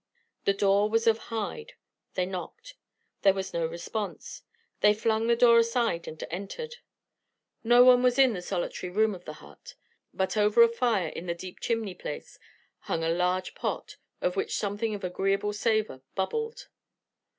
The 0.45 0.53
door 0.53 0.89
was 0.89 1.05
of 1.05 1.19
hide. 1.29 1.73
They 2.15 2.25
knocked. 2.25 2.73
There 3.21 3.35
was 3.35 3.53
no 3.53 3.67
response. 3.67 4.41
They 4.79 4.95
flung 4.95 5.27
the 5.27 5.35
door 5.35 5.59
aside 5.59 6.07
and 6.07 6.23
entered. 6.31 6.77
No 7.63 7.83
one 7.83 8.01
was 8.01 8.17
in 8.17 8.33
the 8.33 8.41
solitary 8.41 8.91
room 8.91 9.13
of 9.13 9.25
the 9.25 9.33
hut, 9.45 9.75
but 10.11 10.35
over 10.35 10.63
a 10.63 10.69
fire 10.69 11.09
in 11.09 11.27
the 11.27 11.35
deep 11.35 11.59
chimney 11.59 11.93
place 11.93 12.39
hung 12.79 13.03
a 13.03 13.09
large 13.09 13.53
pot, 13.53 13.97
in 14.23 14.31
which 14.31 14.57
something 14.57 14.95
of 14.95 15.03
agreeable 15.03 15.53
savour 15.53 16.01
bubbled. 16.15 16.69